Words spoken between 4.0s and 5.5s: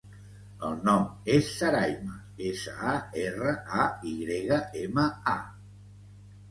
i grega, ema, a.